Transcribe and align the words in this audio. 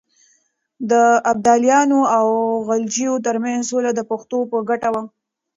د 0.89 0.91
ابدالیانو 1.31 1.99
او 2.17 2.27
غلجیو 2.67 3.23
ترمنځ 3.25 3.61
سوله 3.71 3.91
د 3.95 4.01
پښتنو 4.09 4.39
په 4.51 4.57
ګټه 4.69 4.89
وه. 4.93 5.03